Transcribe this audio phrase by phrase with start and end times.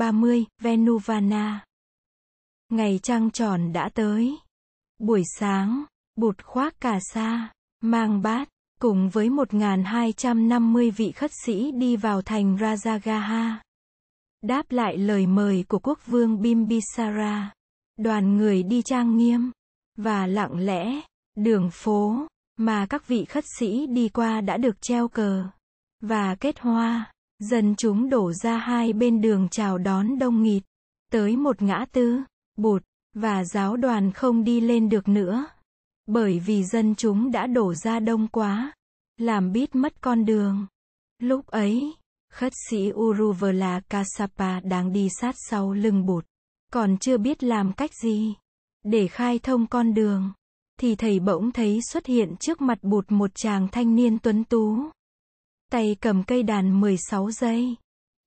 [0.00, 1.64] 30, Venuvana.
[2.68, 4.38] Ngày trăng tròn đã tới.
[4.98, 5.84] Buổi sáng,
[6.16, 8.48] bụt khoác cà sa, mang bát,
[8.80, 13.52] cùng với 1.250 vị khất sĩ đi vào thành Rajagaha.
[14.42, 17.52] Đáp lại lời mời của quốc vương Bimbisara,
[17.96, 19.50] đoàn người đi trang nghiêm,
[19.96, 21.00] và lặng lẽ,
[21.36, 22.26] đường phố,
[22.56, 25.44] mà các vị khất sĩ đi qua đã được treo cờ,
[26.00, 30.62] và kết hoa, dân chúng đổ ra hai bên đường chào đón đông nghịt,
[31.12, 32.20] tới một ngã tư,
[32.56, 32.82] bụt,
[33.14, 35.46] và giáo đoàn không đi lên được nữa.
[36.06, 38.72] Bởi vì dân chúng đã đổ ra đông quá,
[39.16, 40.66] làm bít mất con đường.
[41.18, 41.94] Lúc ấy,
[42.32, 46.24] khất sĩ Uruvela Kasapa đang đi sát sau lưng bụt,
[46.72, 48.34] còn chưa biết làm cách gì
[48.84, 50.32] để khai thông con đường,
[50.80, 54.90] thì thầy bỗng thấy xuất hiện trước mặt bụt một chàng thanh niên tuấn tú.
[55.70, 57.76] Tay cầm cây đàn 16 giây.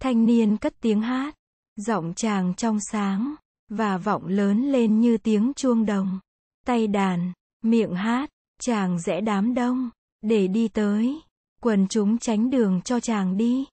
[0.02, 1.36] Thanh niên cất tiếng hát,
[1.76, 3.36] giọng chàng trong sáng
[3.70, 6.20] và vọng lớn lên như tiếng chuông đồng.
[6.66, 8.30] Tay đàn, miệng hát,
[8.62, 9.90] chàng rẽ đám đông
[10.22, 11.22] để đi tới.
[11.62, 13.66] Quần chúng tránh đường cho chàng đi.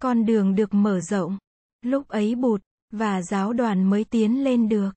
[0.00, 1.38] Con đường được mở rộng.
[1.82, 4.90] Lúc ấy bụt và giáo đoàn mới tiến lên được.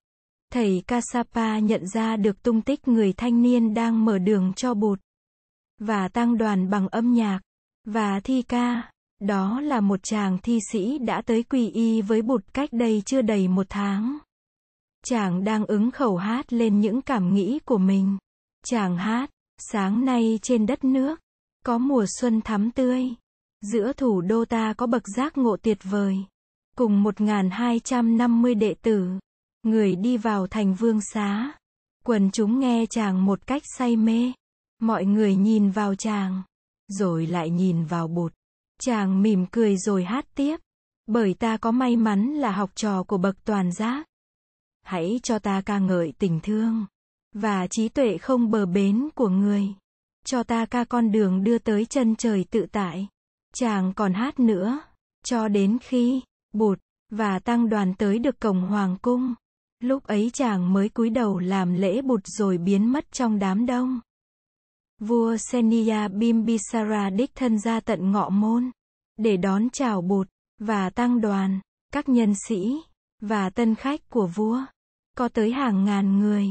[0.52, 5.00] Thầy Kasapa nhận ra được tung tích người thanh niên đang mở đường cho bụt.
[5.80, 7.40] Và tăng đoàn bằng âm nhạc.
[7.86, 8.92] Và thi ca.
[9.20, 13.22] Đó là một chàng thi sĩ đã tới quỳ y với bụt cách đây chưa
[13.22, 14.18] đầy một tháng.
[15.06, 18.18] Chàng đang ứng khẩu hát lên những cảm nghĩ của mình.
[18.66, 21.20] Chàng hát, sáng nay trên đất nước,
[21.66, 23.10] có mùa xuân thắm tươi.
[23.62, 26.18] Giữa thủ đô ta có bậc giác ngộ tuyệt vời.
[26.76, 29.20] Cùng 1.250 đệ tử,
[29.64, 31.52] người đi vào thành vương xá.
[32.06, 34.32] Quần chúng nghe chàng một cách say mê.
[34.80, 36.42] Mọi người nhìn vào chàng,
[36.92, 38.34] rồi lại nhìn vào bột,
[38.82, 40.58] Chàng mỉm cười rồi hát tiếp.
[41.08, 44.06] Bởi ta có may mắn là học trò của bậc toàn giác.
[44.84, 46.86] Hãy cho ta ca ngợi tình thương
[47.36, 49.68] và trí tuệ không bờ bến của người.
[50.26, 53.08] Cho ta ca con đường đưa tới chân trời tự tại.
[53.54, 54.80] Chàng còn hát nữa,
[55.24, 56.22] cho đến khi
[56.54, 59.34] bột và tăng đoàn tới được cổng hoàng cung.
[59.80, 64.00] Lúc ấy chàng mới cúi đầu làm lễ Bụt rồi biến mất trong đám đông.
[65.02, 68.72] Vua Seniya Bimbisara đích thân ra tận ngọ môn
[69.18, 70.28] để đón chào bột
[70.60, 71.60] và tăng đoàn,
[71.94, 72.78] các nhân sĩ
[73.22, 74.62] và tân khách của vua.
[75.18, 76.48] Có tới hàng ngàn người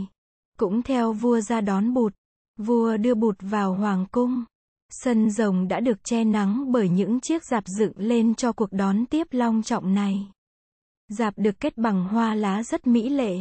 [0.59, 2.15] cũng theo vua ra đón Bụt.
[2.59, 4.45] Vua đưa Bụt vào hoàng cung.
[4.91, 9.07] Sân rồng đã được che nắng bởi những chiếc dạp dựng lên cho cuộc đón
[9.07, 10.27] tiếp long trọng này.
[11.09, 13.37] Dạp được kết bằng hoa lá rất mỹ lệ.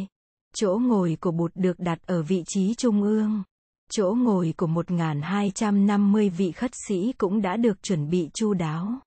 [0.54, 3.42] Chỗ ngồi của bụt được đặt ở vị trí trung ương.
[3.90, 8.98] Chỗ ngồi của 1.250 vị khất sĩ cũng đã được chuẩn bị chu đáo.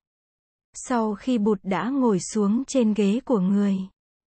[0.74, 3.78] Sau khi bụt đã ngồi xuống trên ghế của người,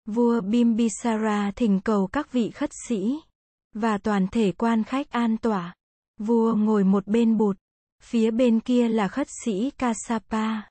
[0.05, 3.19] vua Bimbisara thỉnh cầu các vị khất sĩ
[3.73, 5.73] và toàn thể quan khách an tỏa.
[6.19, 7.57] Vua ngồi một bên bụt,
[8.03, 10.61] Phía bên kia là khất sĩ Kasapa.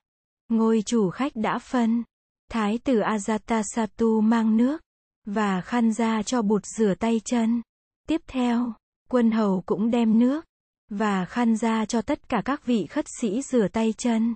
[0.49, 2.03] Ngôi chủ khách đã phân.
[2.51, 4.81] Thái tử Ajatasattu mang nước
[5.25, 7.61] và khăn ra cho bụt rửa tay chân.
[8.07, 8.73] Tiếp theo,
[9.09, 10.45] quân hầu cũng đem nước
[10.89, 14.35] và khăn ra cho tất cả các vị khất sĩ rửa tay chân.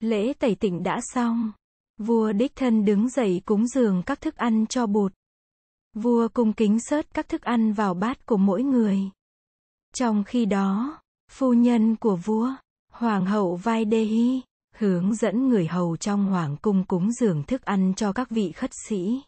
[0.00, 1.52] Lễ tẩy tịnh đã xong.
[1.98, 5.12] Vua đích thân đứng dậy cúng dường các thức ăn cho bụt.
[5.94, 8.98] Vua cung kính sớt các thức ăn vào bát của mỗi người.
[9.94, 12.50] Trong khi đó, Phu nhân của vua,
[12.92, 14.40] Hoàng hậu vai đê hy
[14.80, 18.70] hướng dẫn người hầu trong hoàng cung cúng dường thức ăn cho các vị khất
[18.88, 19.22] sĩ.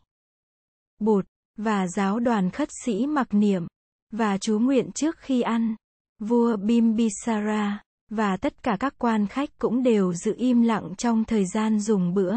[0.99, 3.67] Bụt, và giáo đoàn khất sĩ mặc niệm,
[4.12, 5.77] và chú nguyện trước khi ăn.
[6.19, 11.47] Vua Bimbisara, và tất cả các quan khách cũng đều giữ im lặng trong thời
[11.47, 12.37] gian dùng bữa.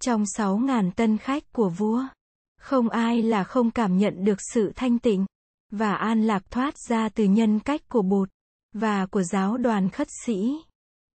[0.00, 2.02] Trong sáu ngàn tân khách của vua,
[2.60, 5.26] không ai là không cảm nhận được sự thanh tịnh
[5.70, 8.30] và an lạc thoát ra từ nhân cách của Bụt
[8.72, 10.54] và của giáo đoàn khất sĩ.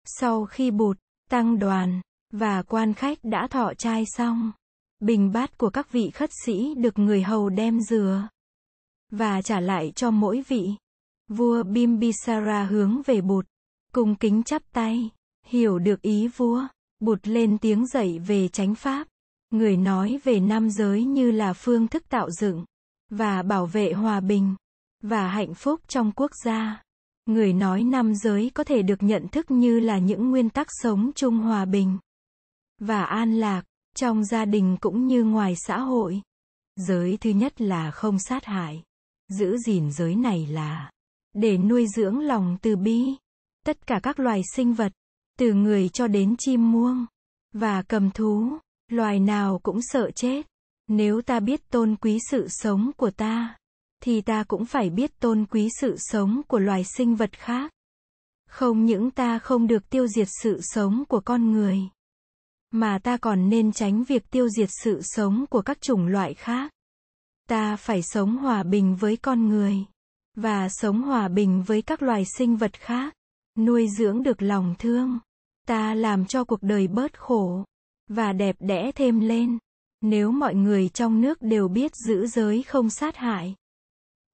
[0.06, 0.98] Sau khi bụt,
[1.30, 2.02] tăng đoàn
[2.34, 4.52] và quan khách đã thọ trai xong,
[5.00, 8.28] bình bát của các vị khất sĩ được người hầu đem dừa
[9.12, 10.70] và trả lại cho mỗi vị.
[11.28, 13.46] Vua Bimbisara hướng về bụt,
[13.94, 15.10] cung kính chắp tay,
[15.46, 16.68] hiểu được ý vua,
[17.00, 19.08] bụt lên tiếng dạy về chánh pháp.
[19.50, 22.66] Người nói về nam giới như là phương thức tạo dựng
[23.10, 24.56] và bảo vệ hòa bình
[25.04, 26.84] và hạnh phúc trong quốc gia.
[27.26, 31.12] Người nói năm giới có thể được nhận thức như là những nguyên tắc sống
[31.16, 31.98] chung hòa bình
[32.80, 33.64] và an lạc,
[33.96, 36.22] trong gia đình cũng như ngoài xã hội.
[36.76, 38.84] Giới thứ nhất là không sát hại.
[39.30, 40.92] Giữ gìn giới này là
[41.34, 43.06] để nuôi dưỡng lòng từ bi.
[43.66, 44.92] Tất cả các loài sinh vật,
[45.40, 47.06] từ người cho đến chim muông
[47.54, 48.60] và cầm thú,
[48.92, 50.46] Loài nào cũng sợ chết.
[50.88, 53.56] Nếu ta biết tôn quý sự sống của ta,
[54.04, 57.72] thì ta cũng phải biết tôn quý sự sống của loài sinh vật khác.
[58.50, 61.80] Không những ta không được tiêu diệt sự sống của con người,
[62.72, 66.72] mà ta còn nên tránh việc tiêu diệt sự sống của các chủng loại khác.
[67.48, 69.86] Ta phải sống hòa bình với con người
[70.36, 73.14] và sống hòa bình với các loài sinh vật khác,
[73.58, 75.20] nuôi dưỡng được lòng thương.
[75.68, 77.64] Ta làm cho cuộc đời bớt khổ
[78.10, 79.58] và đẹp đẽ thêm lên.
[80.02, 83.56] Nếu mọi người trong nước đều biết giữ giới không sát hại,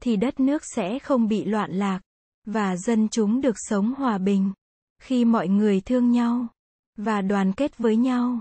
[0.01, 1.99] thì đất nước sẽ không bị loạn lạc,
[2.45, 4.53] và dân chúng được sống hòa bình.
[5.01, 6.47] Khi mọi người thương nhau,
[6.97, 8.39] và đoàn kết với nhau,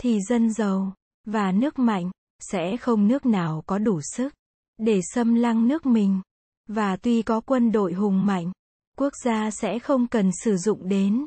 [0.00, 0.94] thì dân giàu,
[1.24, 2.10] và nước mạnh,
[2.40, 4.34] sẽ không nước nào có đủ sức,
[4.78, 6.20] để xâm lăng nước mình.
[6.68, 8.52] Và tuy có quân đội hùng mạnh,
[8.98, 11.26] quốc gia sẽ không cần sử dụng đến.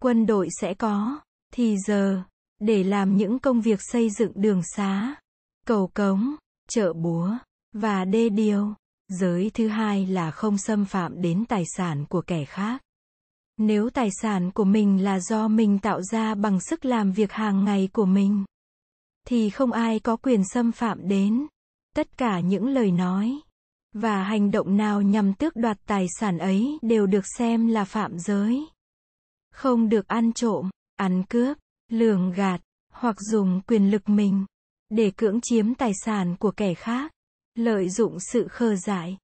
[0.00, 1.20] Quân đội sẽ có,
[1.52, 2.22] thì giờ,
[2.60, 5.14] để làm những công việc xây dựng đường xá,
[5.66, 6.34] cầu cống,
[6.68, 7.30] chợ búa,
[7.72, 8.74] và đê điều.
[9.08, 12.82] Giới thứ hai là không xâm phạm đến tài sản của kẻ khác.
[13.56, 17.64] Nếu tài sản của mình là do mình tạo ra bằng sức làm việc hàng
[17.64, 18.44] ngày của mình,
[19.26, 21.46] thì không ai có quyền xâm phạm đến.
[21.96, 23.40] Tất cả những lời nói
[23.92, 28.18] và hành động nào nhằm tước đoạt tài sản ấy đều được xem là phạm
[28.18, 28.66] giới.
[29.52, 31.56] Không được ăn trộm, ăn cướp,
[31.90, 32.60] lường gạt,
[32.92, 34.46] hoặc dùng quyền lực mình
[34.90, 37.12] để cưỡng chiếm tài sản của kẻ khác,
[37.54, 39.18] lợi dụng sự khờ dại,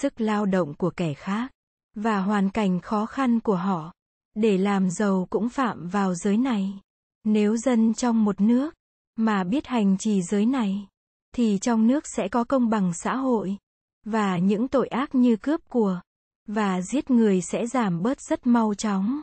[0.00, 1.52] sức lao động của kẻ khác
[1.94, 3.92] và hoàn cảnh khó khăn của họ
[4.34, 6.80] để làm giàu cũng phạm vào giới này.
[7.24, 8.74] Nếu dân trong một nước
[9.24, 10.86] mà biết hành trì giới này
[11.34, 13.56] thì trong nước sẽ có công bằng xã hội
[14.04, 16.00] và những tội ác như cướp của
[16.48, 19.20] và giết người sẽ giảm bớt rất mau chóng.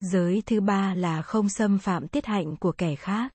[0.00, 3.32] Giới thứ ba là không xâm phạm tiết hạnh của kẻ khác.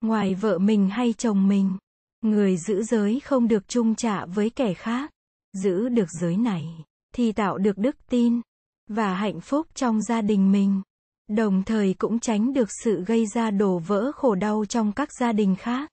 [0.00, 1.76] Ngoài vợ mình hay chồng mình,
[2.20, 5.10] người giữ giới không được chung trả với kẻ khác.
[5.52, 6.84] Giữ được giới này,
[7.14, 8.40] thì tạo được đức tin
[8.88, 10.82] và hạnh phúc trong gia đình mình.
[11.28, 15.32] Đồng thời cũng tránh được sự gây ra đổ vỡ khổ đau trong các gia
[15.32, 15.90] đình khác.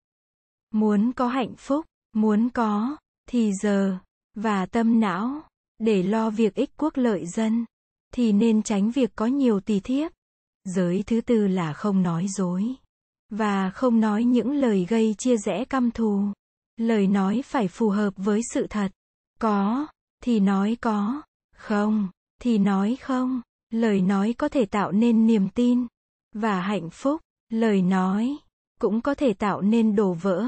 [0.72, 2.98] Muốn có hạnh phúc, muốn có,
[3.30, 3.98] thì giờ,
[4.36, 5.42] và tâm não,
[5.80, 7.66] để lo việc ích quốc lợi dân
[8.14, 10.12] thì nên tránh việc có nhiều tỳ thiếp.
[10.64, 12.76] Giới thứ tư là không nói dối.
[13.30, 16.24] Và không nói những lời gây chia rẽ căm thù.
[16.78, 18.92] Lời nói phải phù hợp với sự thật.
[19.40, 19.88] Có,
[20.24, 21.22] thì nói có.
[21.56, 22.10] Không,
[22.42, 23.42] thì nói không.
[23.74, 25.88] Lời nói có thể tạo nên niềm tin
[26.36, 27.22] và hạnh phúc.
[27.50, 28.38] Lời nói
[28.80, 30.46] cũng có thể tạo nên đổ vỡ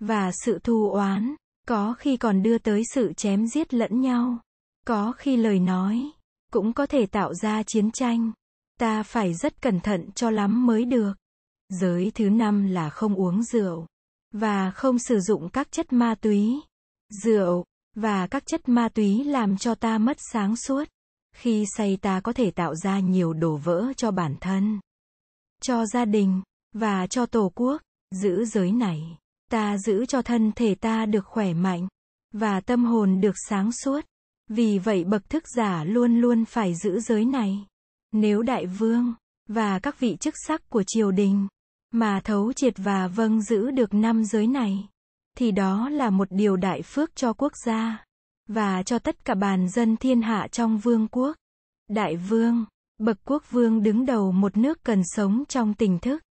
[0.00, 1.34] và sự thù oán,
[1.68, 4.38] có khi còn đưa tới sự chém giết lẫn nhau.
[4.86, 6.10] Có khi lời nói
[6.52, 8.32] cũng có thể tạo ra chiến tranh.
[8.80, 11.12] Ta phải rất cẩn thận cho lắm mới được.
[11.68, 13.86] Giới thứ năm là không uống rượu
[14.32, 16.60] và không sử dụng các chất ma túy.
[17.24, 17.64] Rượu
[17.94, 20.88] và các chất ma túy làm cho ta mất sáng suốt.
[21.34, 24.80] Khi say ta có thể tạo ra nhiều đổ vỡ cho bản thân,
[25.62, 26.42] cho gia đình
[26.72, 27.82] và cho tổ quốc.
[28.10, 29.18] Giữ giới này,
[29.50, 31.88] ta giữ cho thân thể ta được khỏe mạnh
[32.32, 34.00] và tâm hồn được sáng suốt.
[34.48, 37.66] Vì vậy bậc thức giả luôn luôn phải giữ giới này.
[38.12, 39.14] Nếu đại vương
[39.48, 41.48] và các vị chức sắc của triều đình
[41.90, 44.88] mà thấu triệt và vâng giữ được năm giới này
[45.38, 48.03] thì đó là một điều đại phước cho quốc gia
[48.48, 51.36] và cho tất cả bàn dân thiên hạ trong vương quốc.
[51.88, 52.64] Đại vương,
[52.98, 56.22] bậc quốc vương đứng đầu một nước cần sống trong tỉnh thức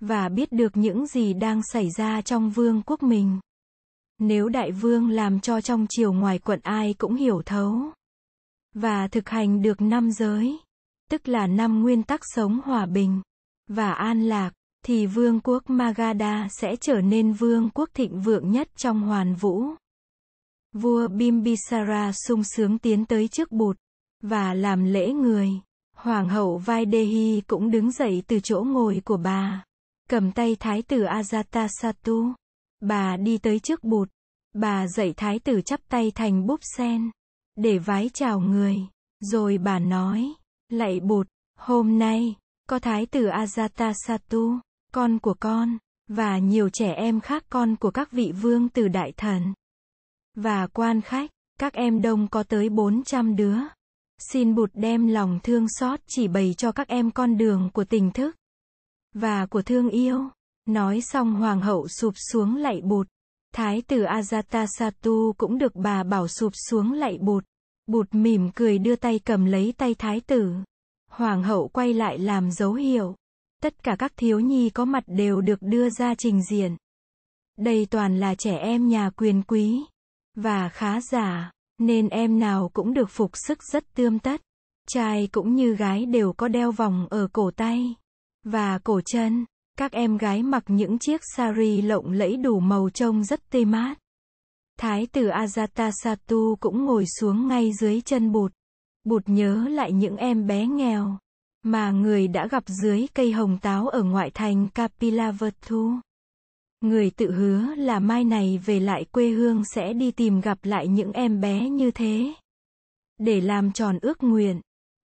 [0.00, 3.40] và biết được những gì đang xảy ra trong vương quốc mình.
[4.18, 7.92] Nếu đại vương làm cho trong triều ngoài quận ai cũng hiểu thấu
[8.74, 10.58] và thực hành được năm giới,
[11.10, 13.22] tức là năm nguyên tắc sống hòa bình
[13.68, 14.52] và an lạc,
[14.84, 19.64] thì vương quốc Magadha sẽ trở nên vương quốc thịnh vượng nhất trong hoàn vũ.
[20.72, 23.76] Vua Bimbisara sung sướng tiến tới trước bụt
[24.22, 25.50] và làm lễ người.
[25.96, 29.64] Hoàng hậu Vaidehi cũng đứng dậy từ chỗ ngồi của bà,
[30.08, 32.32] cầm tay thái tử Ajatasattu.
[32.80, 34.08] Bà đi tới trước bụt.
[34.52, 37.10] Bà dạy thái tử chắp tay thành búp sen.
[37.56, 38.76] Để vái chào người.
[39.20, 40.32] Rồi bà nói.
[40.68, 42.36] Lạy bụt, hôm nay,
[42.68, 44.58] có thái tử Ajatasattu,
[44.92, 49.12] con của con, và nhiều trẻ em khác con của các vị vương từ đại
[49.16, 49.54] thần.
[50.34, 53.56] Và quan khách, các em đông có tới 400 đứa.
[54.18, 58.10] Xin bụt đem lòng thương xót chỉ bày cho các em con đường của tình
[58.10, 58.36] thức
[59.14, 60.28] và của thương yêu.
[60.66, 63.08] Nói xong hoàng hậu sụp xuống lạy bụt.
[63.54, 67.44] Thái tử Ajatasattu cũng được bà bảo sụp xuống lạy bụt.
[67.86, 70.54] Bụt mỉm cười đưa tay cầm lấy tay thái tử.
[71.10, 73.14] Hoàng hậu quay lại làm dấu hiệu.
[73.62, 76.76] Tất cả các thiếu nhi có mặt đều được đưa ra trình diện.
[77.58, 79.84] Đây toàn là trẻ em nhà quyền quý.
[80.34, 84.40] Và khá giả, nên em nào cũng được phục sức rất tươm tất.
[84.88, 87.94] Trai cũng như gái đều có đeo vòng ở cổ tay
[88.44, 89.44] và cổ chân.
[89.78, 93.98] Các em gái mặc những chiếc sari lộng lẫy đủ màu trông rất tê mát.
[94.78, 98.52] Thái tử Ajatasattu cũng ngồi xuống ngay dưới chân bụt.
[99.04, 101.18] Bụt nhớ lại những em bé nghèo
[101.62, 105.92] mà người đã gặp dưới cây hồng táo ở ngoại thành Kapilavatthu.
[106.82, 110.88] Người tự hứa là mai này về lại quê hương sẽ đi tìm gặp lại
[110.88, 112.32] những em bé như thế.
[113.18, 114.60] Để làm tròn ước nguyện.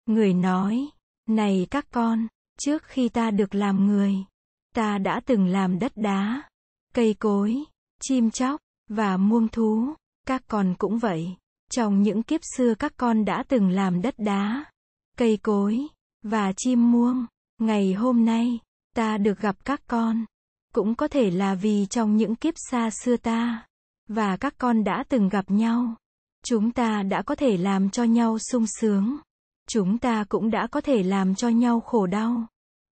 [0.05, 0.88] Người nói,
[1.29, 2.27] này các con,
[2.60, 4.15] trước khi ta được làm người,
[4.75, 6.41] ta đã từng làm đất đá,
[6.93, 7.63] cây cối,
[8.01, 9.93] chim chóc, và muông thú.
[10.25, 11.36] Các con cũng vậy.
[11.72, 14.65] Trong những kiếp xưa các con đã từng làm đất đá,
[15.17, 15.88] cây cối,
[16.24, 17.25] và chim muông.
[17.57, 18.60] Ngày hôm nay,
[18.96, 20.25] ta được gặp các con.
[20.77, 23.65] Cũng có thể là vì trong những kiếp xa xưa ta,
[24.07, 25.96] và các con đã từng gặp nhau.
[26.46, 29.17] Chúng ta đã có thể làm cho nhau sung sướng.
[29.69, 32.48] Chúng ta cũng đã có thể làm cho nhau khổ đau.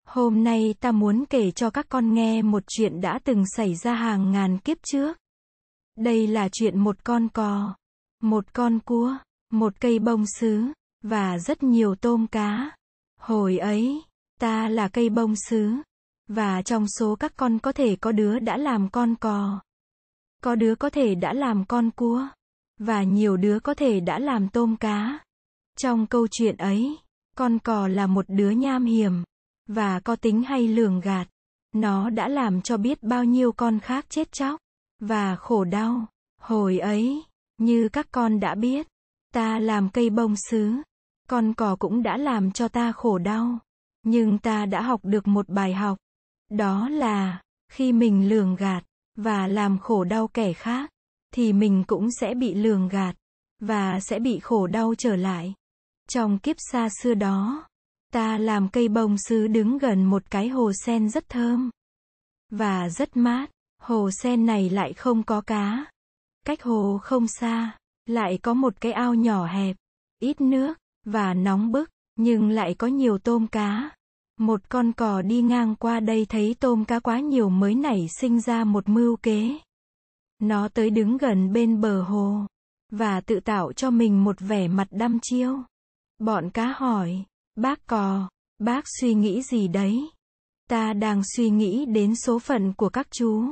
[0.06, 3.94] Hôm nay ta muốn kể cho các con nghe một chuyện đã từng xảy ra
[3.94, 5.18] hàng ngàn kiếp trước.
[5.96, 7.74] Đây là chuyện một con cò,
[8.20, 9.16] một con cua,
[9.50, 10.64] một cây bông sứ,
[11.02, 12.70] và rất nhiều tôm cá.
[13.20, 14.02] Hồi ấy,
[14.40, 15.72] ta là cây bông sứ,
[16.34, 19.60] và trong số các con có thể có đứa đã làm con cò.
[20.42, 22.28] Có đứa có thể đã làm con cua,
[22.78, 25.18] và nhiều đứa có thể đã làm tôm cá.
[25.78, 26.98] Trong câu chuyện ấy,
[27.36, 29.24] con cò là một đứa nham hiểm,
[29.68, 31.28] và có tính hay lường gạt.
[31.74, 34.60] Nó đã làm cho biết bao nhiêu con khác chết chóc,
[35.00, 36.06] và khổ đau.
[36.40, 37.22] Hồi ấy,
[37.58, 38.86] như các con đã biết,
[39.34, 40.72] ta làm cây bông sứ.
[41.28, 43.58] Con cò cũng đã làm cho ta khổ đau.
[44.02, 45.98] Nhưng ta đã học được một bài học.
[46.52, 47.42] Đó là,
[47.72, 48.84] khi mình lường gạt,
[49.16, 50.90] và làm khổ đau kẻ khác,
[51.34, 53.16] thì mình cũng sẽ bị lường gạt,
[53.60, 55.54] và sẽ bị khổ đau trở lại.
[56.08, 57.66] Trong kiếp xa xưa đó,
[58.12, 61.70] ta làm cây bông sứ đứng gần một cái hồ sen rất thơm,
[62.50, 63.50] và rất mát.
[63.82, 65.84] Hồ sen này lại không có cá.
[66.46, 69.76] Cách hồ không xa, lại có một cái ao nhỏ hẹp,
[70.18, 73.90] ít nước, và nóng bức, nhưng lại có nhiều tôm cá.
[74.38, 78.40] Một con cò đi ngang qua đây thấy tôm cá quá nhiều mới nảy sinh
[78.40, 79.58] ra một mưu kế.
[80.38, 82.46] Nó tới đứng gần bên bờ hồ,
[82.90, 85.58] và tự tạo cho mình một vẻ mặt đăm chiêu.
[86.18, 87.24] Bọn cá hỏi,
[87.56, 90.10] bác cò, bác suy nghĩ gì đấy?
[90.68, 93.44] Ta đang suy nghĩ đến số phận của các chú.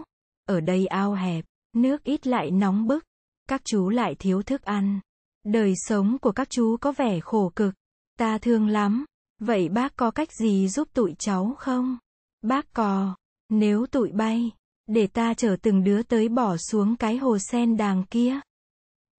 [0.46, 1.44] Ở đây ao hẹp,
[1.76, 3.04] nước ít lại nóng bức,
[3.48, 5.00] các chú lại thiếu thức ăn.
[5.44, 7.74] Đời sống của các chú có vẻ khổ cực,
[8.18, 9.04] ta thương lắm.
[9.40, 11.98] Vậy bác có cách gì giúp tụi cháu không?
[12.42, 13.16] Bác có,
[13.48, 14.50] nếu tụi bay,
[14.86, 18.40] để ta chở từng đứa tới bỏ xuống cái hồ sen đàng kia.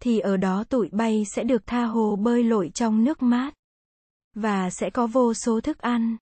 [0.01, 3.53] Thì ở đó tụi bay sẽ được tha hồ bơi lội trong nước mát.
[4.35, 6.17] Và sẽ có vô số thức ăn.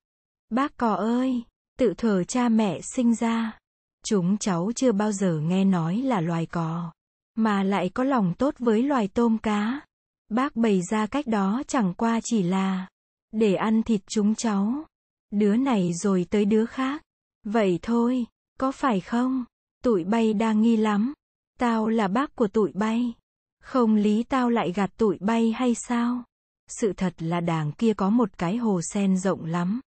[0.50, 1.44] Bác cò ơi,
[1.78, 3.58] tự thở cha mẹ sinh ra.
[4.06, 6.92] Chúng cháu chưa bao giờ nghe nói là loài cò,
[7.36, 9.82] mà lại có lòng tốt với loài tôm cá.
[10.30, 12.88] Bác bày ra cách đó chẳng qua chỉ là
[13.32, 14.86] để ăn thịt chúng cháu.
[15.32, 17.04] Đứa này rồi tới đứa khác.
[17.44, 18.26] Vậy thôi,
[18.60, 19.46] có phải không?
[19.84, 21.14] Tụi bay đang nghi lắm.
[21.60, 23.14] Tao là bác của tụi bay.
[23.64, 26.24] Không lý tao lại gạt tụi bay hay sao?
[26.68, 29.82] Sự thật là đàng kia có một cái hồ sen rộng lắm.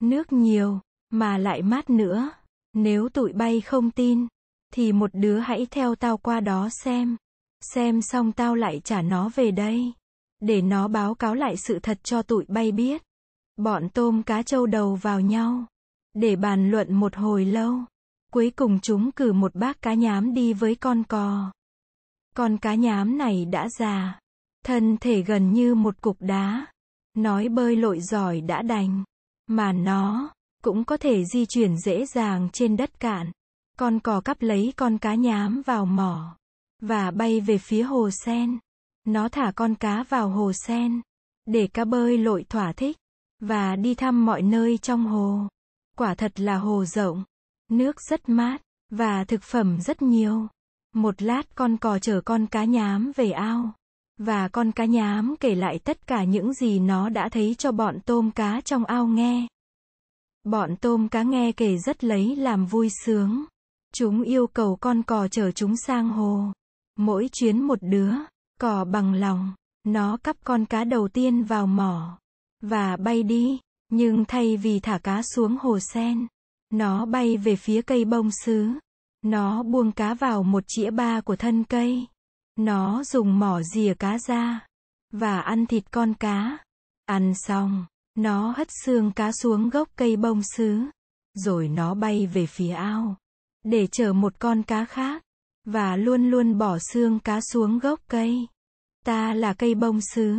[0.00, 2.30] Nước nhiều, mà lại mát nữa.
[2.72, 4.26] Nếu tụi bay không tin,
[4.72, 7.16] thì một đứa hãy theo tao qua đó xem.
[7.60, 9.92] Xem xong tao lại trả nó về đây.
[10.40, 13.02] Để nó báo cáo lại sự thật cho tụi bay biết.
[13.56, 15.66] Bọn tôm cá trâu đầu vào nhau.
[16.14, 17.78] Để bàn luận một hồi lâu.
[18.32, 21.52] Cuối cùng chúng cử một bác cá nhám đi với con cò.
[22.36, 24.18] Con cá nhám này đã già.
[24.64, 26.66] Thân thể gần như một cục đá.
[27.14, 29.04] Nói bơi lội giỏi đã đành.
[29.46, 30.30] Mà nó,
[30.62, 33.32] cũng có thể di chuyển dễ dàng trên đất cạn.
[33.78, 36.36] Con cò cắp lấy con cá nhám vào mỏ
[36.82, 38.58] và bay về phía hồ sen.
[39.04, 41.00] Nó thả con cá vào hồ sen
[41.46, 42.96] để cá bơi lội thỏa thích
[43.40, 45.48] và đi thăm mọi nơi trong hồ.
[45.96, 47.24] Quả thật là hồ rộng,
[47.70, 50.48] nước rất mát và thực phẩm rất nhiều.
[50.94, 53.72] Một lát con cò chở con cá nhám về ao
[54.18, 57.98] và con cá nhám kể lại tất cả những gì nó đã thấy cho bọn
[58.00, 59.46] tôm cá trong ao nghe.
[60.44, 63.44] Bọn tôm cá nghe kể rất lấy làm vui sướng.
[63.94, 66.52] Chúng yêu cầu con cò chở chúng sang hồ.
[66.96, 68.12] Mỗi chuyến một đứa,
[68.58, 69.54] cò bằng lòng.
[69.84, 72.18] Nó cắp con cá đầu tiên vào mỏ.
[72.60, 73.58] Và bay đi.
[73.88, 76.26] Nhưng thay vì thả cá xuống hồ sen,
[76.70, 78.68] nó bay về phía cây bông sứ.
[79.22, 82.06] Nó buông cá vào một chĩa ba của thân cây.
[82.56, 84.66] Nó dùng mỏ rìa cá ra
[85.12, 86.58] và ăn thịt con cá.
[87.04, 90.80] Ăn xong, nó hất xương cá xuống gốc cây bông sứ,
[91.34, 93.16] rồi nó bay về phía ao
[93.64, 95.22] để chở một con cá khác
[95.72, 98.46] và luôn luôn bỏ xương cá xuống gốc cây.
[99.04, 100.36] Ta là cây bông sứ.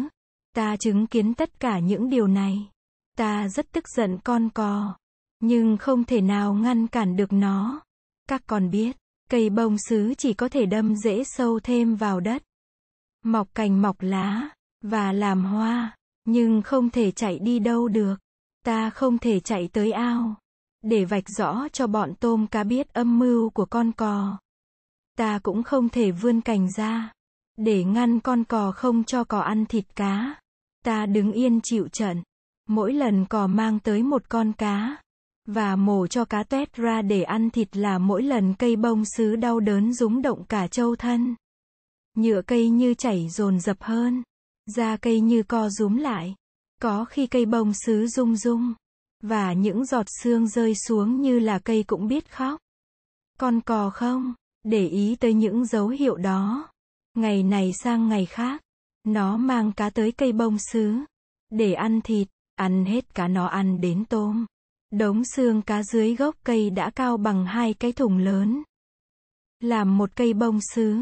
[0.55, 2.69] Ta chứng kiến tất cả những điều này.
[3.17, 4.95] Ta rất tức giận con cò,
[5.39, 7.81] nhưng không thể nào ngăn cản được nó.
[8.27, 8.97] Các con biết,
[9.29, 12.43] cây bông sứ chỉ có thể đâm rễ sâu thêm vào đất,
[13.23, 14.49] mọc cành mọc lá
[14.81, 18.15] và làm hoa, nhưng không thể chạy đi đâu được.
[18.65, 20.35] Ta không thể chạy tới ao
[20.81, 24.37] để vạch rõ cho bọn tôm cá biết âm mưu của con cò.
[25.19, 27.13] Ta cũng không thể vươn cành ra
[27.57, 30.35] để ngăn con cò không cho cò ăn thịt cá.
[30.85, 32.23] Ta đứng yên chịu trận.
[32.67, 34.97] Mỗi lần cò mang tới một con cá
[35.45, 39.35] và mổ cho cá tuét ra để ăn thịt là mỗi lần cây bông sứ
[39.35, 41.35] đau đớn rúng động cả châu thân.
[42.17, 44.23] Nhựa cây như chảy dồn dập hơn,
[44.65, 46.35] da cây như co rúm lại.
[46.81, 48.73] Có khi cây bông sứ rung rung,
[49.23, 52.59] và những giọt sương rơi xuống như là cây cũng biết khóc.
[53.39, 56.69] Con cò không, để ý tới những dấu hiệu đó.
[57.13, 58.61] Ngày này sang ngày khác,
[59.03, 60.95] nó mang cá tới cây bông sứ,
[61.49, 64.45] để ăn thịt, ăn hết cá nó ăn đến tôm.
[64.91, 68.63] Đống xương cá dưới gốc cây đã cao bằng hai cái thùng lớn.
[69.59, 70.97] Làm một cây bông sứ,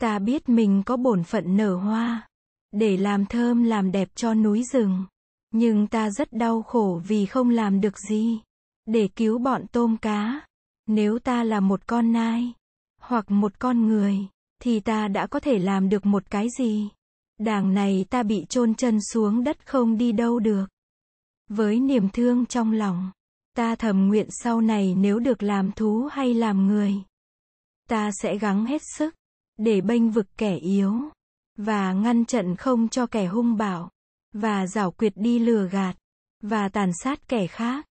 [0.00, 2.28] ta biết mình có bổn phận nở hoa,
[2.72, 5.04] để làm thơm làm đẹp cho núi rừng.
[5.50, 8.40] Nhưng ta rất đau khổ vì không làm được gì
[8.86, 10.40] để cứu bọn tôm cá.
[10.86, 12.52] Nếu ta là một con nai
[13.06, 14.16] hoặc một con người
[14.62, 16.88] thì ta đã có thể làm được một cái gì.
[17.38, 20.66] Đảng này ta bị chôn chân xuống đất không đi đâu được.
[21.48, 23.10] Với niềm thương trong lòng,
[23.56, 26.94] ta thầm nguyện sau này nếu được làm thú hay làm người,
[27.88, 29.14] ta sẽ gắng hết sức
[29.58, 31.00] để bênh vực kẻ yếu
[31.56, 33.90] và ngăn chặn không cho kẻ hung bạo
[34.32, 35.96] và giảo quyệt đi lừa gạt
[36.42, 37.86] và tàn sát kẻ khác.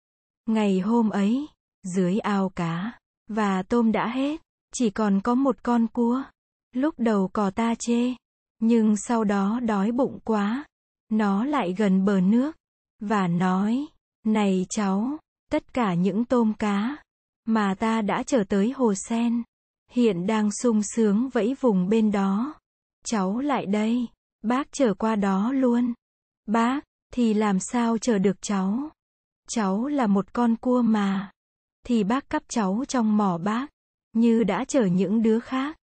[0.46, 1.48] Ngày hôm ấy,
[1.84, 4.42] dưới ao cá và tôm đã hết,
[4.74, 6.24] chỉ còn có một con cua.
[6.76, 8.14] Lúc đầu cò ta chê,
[8.60, 10.66] nhưng sau đó đói bụng quá,
[11.10, 12.58] nó lại gần bờ nước
[13.00, 13.88] và nói:
[14.26, 15.18] "Này cháu,
[15.52, 16.98] tất cả những tôm cá
[17.46, 19.44] mà ta đã trở tới hồ sen
[19.92, 22.54] hiện đang sung sướng vẫy vùng bên đó.
[23.06, 24.08] Cháu lại đây,
[24.42, 25.94] bác trở qua đó luôn."
[26.46, 26.82] Bác,
[27.14, 28.90] thì làm sao chờ được cháu?
[29.50, 31.32] Cháu là một con cua mà.
[31.86, 33.68] Thì bác cắp cháu trong mỏ bác,
[34.14, 35.78] như đã chở những đứa khác.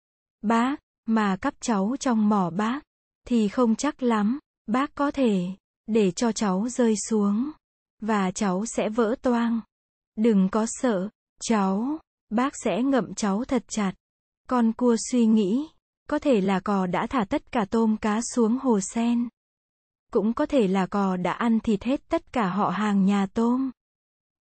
[0.42, 2.82] Bác, mà cắp cháu trong mỏ bác,
[3.28, 5.46] thì không chắc lắm, bác có thể,
[5.88, 7.52] để cho cháu rơi xuống,
[8.02, 9.62] và cháu sẽ vỡ toang.
[10.16, 11.10] Đừng có sợ,
[11.42, 13.94] cháu, bác sẽ ngậm cháu thật chặt.
[14.50, 15.68] Con cua suy nghĩ,
[16.10, 19.30] có thể là cò đã thả tất cả tôm cá xuống hồ sen.
[20.12, 23.72] Cũng có thể là cò đã ăn thịt hết tất cả họ hàng nhà tôm.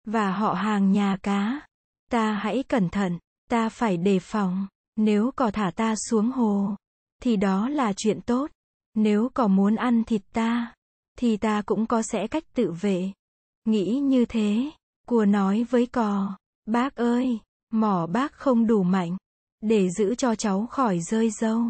[0.06, 1.68] Và họ hàng nhà cá.
[2.12, 3.20] Ta hãy cẩn thận,
[3.50, 4.68] ta phải đề phòng.
[4.96, 6.76] Nếu cò thả ta xuống hồ,
[7.22, 8.52] thì đó là chuyện tốt.
[8.94, 10.74] Nếu cò muốn ăn thịt ta,
[11.18, 13.12] thì ta cũng có sẽ cách tự vệ.
[13.66, 14.72] Nghĩ như thế,
[15.08, 17.40] cua nói với cò, bác ơi,
[17.72, 19.18] mỏ bác không đủ mạnh,
[19.62, 21.64] để giữ cho cháu khỏi rơi dâu.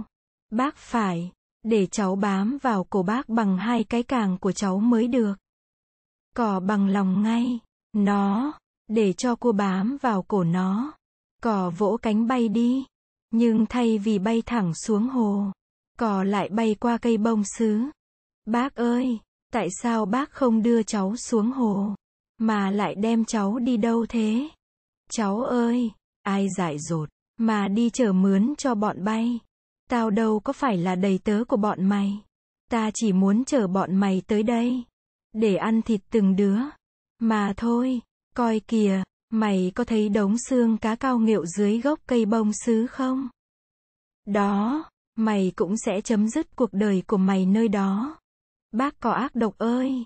[0.49, 1.31] Bác phải,
[1.63, 5.33] để cháu bám vào cổ bác bằng hai cái càng của cháu mới được.
[6.35, 7.59] Cỏ bằng lòng ngay.
[7.93, 8.53] Nó,
[8.87, 10.93] để cho cô bám vào cổ nó.
[11.43, 12.85] Cỏ vỗ cánh bay đi.
[13.31, 15.51] Nhưng thay vì bay thẳng xuống hồ,
[15.99, 17.81] cỏ lại bay qua cây bông sứ.
[18.45, 19.19] Bác ơi,
[19.51, 21.95] tại sao bác không đưa cháu xuống hồ,
[22.37, 24.49] mà lại đem cháu đi đâu thế?
[25.11, 29.39] Cháu ơi, ai dại dột, mà đi chờ mướn cho bọn bay.
[29.89, 32.19] Tao đâu có phải là đầy tớ của bọn mày.
[32.71, 34.83] Ta chỉ muốn chở bọn mày tới đây.
[35.33, 36.57] Để ăn thịt từng đứa.
[37.19, 38.01] Mà thôi,
[38.35, 42.87] coi kìa, mày có thấy đống xương cá cao nghệu dưới gốc cây bông sứ
[42.87, 43.29] không?
[44.25, 44.83] Đó,
[45.15, 48.19] mày cũng sẽ chấm dứt cuộc đời của mày nơi đó.
[48.71, 50.05] Bác có ác độc ơi!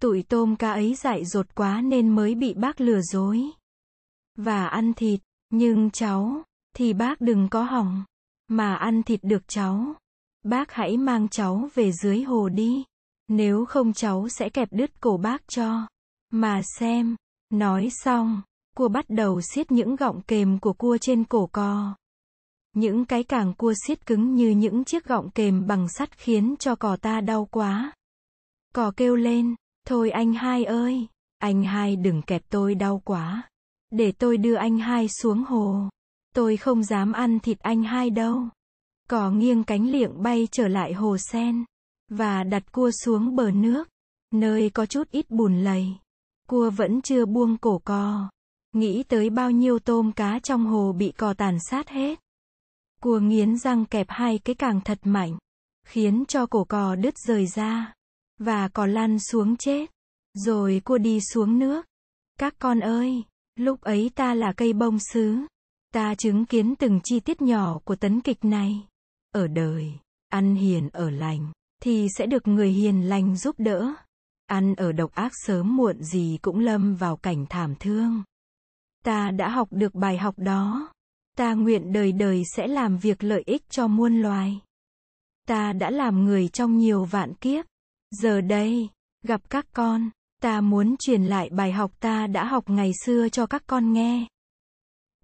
[0.00, 3.42] Tụi tôm cá ấy dại dột quá nên mới bị bác lừa dối.
[4.36, 6.42] Và ăn thịt, nhưng cháu,
[6.76, 8.04] thì bác đừng có hỏng.
[8.48, 9.94] Mà ăn thịt được cháu.
[10.42, 12.84] Bác hãy mang cháu về dưới hồ đi.
[13.28, 15.86] Nếu không cháu sẽ kẹp đứt cổ bác cho.
[16.30, 17.16] Mà xem.
[17.50, 18.42] Nói xong,
[18.78, 21.94] cua bắt đầu siết những gọng kềm của cua trên cổ co
[22.72, 26.74] Những cái càng cua siết cứng như những chiếc gọng kềm bằng sắt khiến cho
[26.74, 27.92] cò ta đau quá.
[28.74, 29.54] Cò kêu lên,
[29.86, 31.06] thôi anh hai ơi,
[31.38, 33.42] Anh hai đừng kẹp tôi đau quá.
[33.90, 35.88] Để tôi đưa anh hai xuống hồ.
[36.34, 38.42] Tôi không dám ăn thịt anh hai đâu.
[39.10, 41.64] Cò nghiêng cánh liệng bay trở lại hồ sen.
[42.10, 43.88] Và đặt cua xuống bờ nước.
[44.34, 45.86] Nơi có chút ít bùn lầy.
[46.48, 48.28] Cua vẫn chưa buông cổ cò.
[48.72, 52.18] Nghĩ tới bao nhiêu tôm cá trong hồ bị cò tàn sát hết.
[53.02, 55.38] Cua nghiến răng kẹp hai cái càng thật mạnh.
[55.86, 57.94] Khiến cho cổ cò đứt rời ra.
[58.38, 59.90] Và cò lăn xuống chết.
[60.34, 61.86] Rồi cua đi xuống nước.
[62.38, 63.24] Các con ơi,
[63.56, 65.36] lúc ấy ta là cây bông sứ.
[65.94, 68.86] Ta chứng kiến từng chi tiết nhỏ của tấn kịch này.
[69.34, 69.92] Ở đời,
[70.28, 71.52] ăn hiền ở lành,
[71.82, 73.94] thì sẽ được người hiền lành giúp đỡ.
[74.46, 78.22] Ăn ở độc ác sớm muộn gì cũng lâm vào cảnh thảm thương.
[79.04, 80.92] Ta đã học được bài học đó.
[81.36, 84.60] Ta nguyện đời đời sẽ làm việc lợi ích cho muôn loài.
[85.46, 87.64] Ta đã làm người trong nhiều vạn kiếp.
[88.10, 88.88] Giờ đây,
[89.22, 90.10] gặp các con,
[90.42, 94.26] ta muốn truyền lại bài học ta đã học ngày xưa cho các con nghe.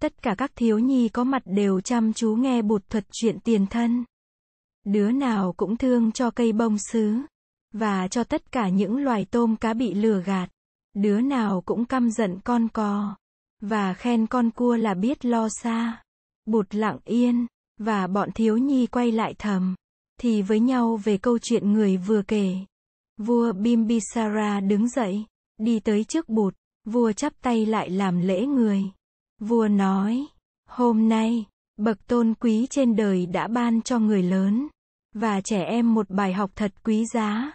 [0.01, 3.67] Tất cả các thiếu nhi có mặt đều chăm chú nghe bụt thuật chuyện tiền
[3.67, 4.05] thân.
[4.83, 7.15] Đứa nào cũng thương cho cây bông sứ.
[7.73, 10.49] Và cho tất cả những loài tôm cá bị lừa gạt.
[10.93, 13.15] Đứa nào cũng căm giận con cò.
[13.61, 16.03] Và khen con cua là biết lo xa.
[16.45, 17.47] Bụt lặng yên.
[17.77, 19.75] Và bọn thiếu nhi quay lại thầm.
[20.21, 22.55] Thì với nhau về câu chuyện người vừa kể.
[23.17, 25.25] Vua Bimbisara đứng dậy.
[25.57, 26.55] Đi tới trước bụt.
[26.85, 28.83] Vua chắp tay lại làm lễ người.
[29.39, 30.25] Vua nói.
[30.69, 31.45] Hôm nay,
[31.77, 34.67] bậc tôn quý trên đời đã ban cho người lớn
[35.15, 37.51] và trẻ em một bài học thật quý giá.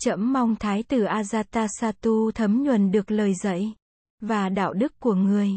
[0.00, 3.74] Chậm mong Thái tử Ajatasattu thấm nhuần được lời dạy
[4.22, 5.50] và đạo đức của người.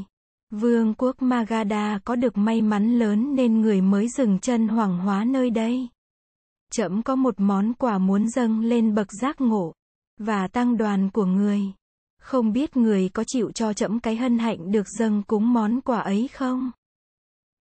[0.49, 5.23] Vương quốc Magadha có được may mắn lớn nên người mới dừng chân hoàng hóa
[5.23, 5.87] nơi đây.
[6.71, 9.73] Trẫm có một món quà muốn dâng lên bậc giác ngộ
[10.19, 11.61] và tăng đoàn của người.
[12.21, 15.99] Không biết người có chịu cho trẫm cái hân hạnh được dâng cúng món quà
[15.99, 16.71] ấy không?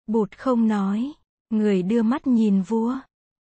[0.08, 1.14] Bụt không nói.
[1.50, 2.98] Người đưa mắt nhìn vua.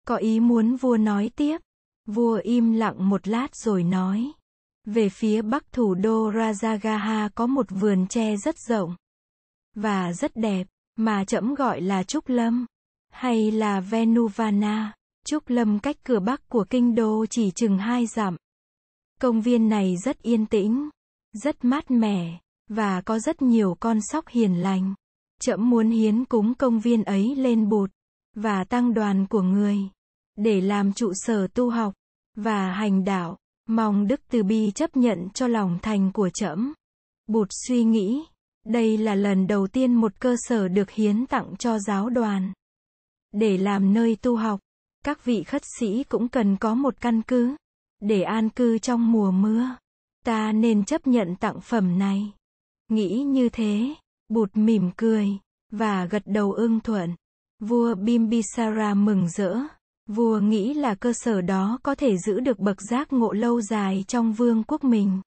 [0.06, 1.58] Có ý muốn vua nói tiếp.
[2.06, 4.32] Vua im lặng một lát rồi nói.
[4.84, 8.96] Về phía bắc thủ đô Rajagaha có một vườn tre rất rộng.
[9.74, 10.66] Và rất đẹp,
[10.96, 12.66] mà trẫm gọi là Trúc Lâm.
[13.10, 14.92] Hay là Venuvana.
[15.26, 18.36] Trúc Lâm cách cửa bắc của kinh đô chỉ chừng hai dặm.
[19.20, 20.88] Công viên này rất yên tĩnh,
[21.32, 24.94] rất mát mẻ, và có rất nhiều con sóc hiền lành.
[25.40, 27.90] Trẫm muốn hiến cúng công viên ấy lên bụt,
[28.34, 29.78] và tăng đoàn của người,
[30.36, 31.94] để làm trụ sở tu học,
[32.36, 33.38] và hành đạo,
[33.70, 36.74] mong Đức Từ Bi chấp nhận cho lòng thành của trẫm.
[37.26, 38.24] Bụt suy nghĩ,
[38.66, 42.52] đây là lần đầu tiên một cơ sở được hiến tặng cho giáo đoàn.
[43.32, 44.60] Để làm nơi tu học,
[45.04, 47.56] các vị khất sĩ cũng cần có một căn cứ,
[48.00, 49.76] để an cư trong mùa mưa.
[50.24, 52.32] Ta nên chấp nhận tặng phẩm này.
[52.88, 53.94] Nghĩ như thế,
[54.28, 55.28] bụt mỉm cười,
[55.72, 57.14] và gật đầu ưng thuận.
[57.60, 59.56] Vua Bimbisara mừng rỡ.
[60.14, 64.04] Vua nghĩ là cơ sở đó có thể giữ được bậc giác ngộ lâu dài
[64.08, 65.20] trong vương quốc mình.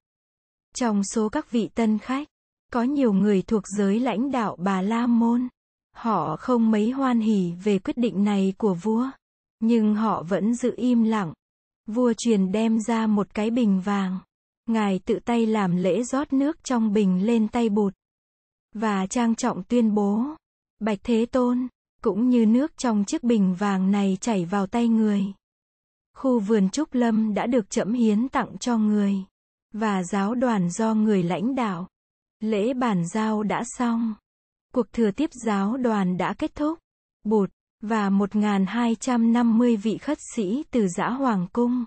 [0.76, 2.28] Trong số các vị tân khách,
[2.72, 5.48] có nhiều người thuộc giới lãnh đạo Bà La Môn.
[5.96, 9.10] Họ không mấy hoan hỉ về quyết định này của vua.
[9.60, 11.34] Nhưng họ vẫn giữ im lặng.
[11.88, 14.19] Vua truyền đem ra một cái bình vàng.
[14.65, 17.93] Ngài tự tay làm lễ rót nước trong bình lên tay bụt.
[18.76, 20.26] Và trang trọng tuyên bố.
[20.80, 21.67] Bạch Thế Tôn,
[22.04, 25.26] cũng như nước trong chiếc bình vàng này chảy vào tay người.
[26.18, 29.16] Khu vườn Trúc Lâm đã được chậm hiến tặng cho người.
[29.74, 31.88] Và giáo đoàn do người lãnh đạo.
[32.39, 34.13] Lễ bàn giao đã xong.
[34.74, 36.80] Cuộc thừa tiếp giáo đoàn đã kết thúc.
[37.24, 37.50] Bụt,
[37.82, 41.86] và 1.250 vị khất sĩ từ giã Hoàng Cung.